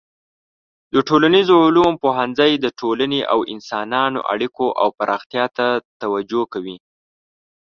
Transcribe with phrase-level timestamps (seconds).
[0.93, 5.67] د ټولنیزو علومو پوهنځی د ټولنې او انسانانو اړیکو او پراختیا ته
[6.01, 6.77] توجه کوي.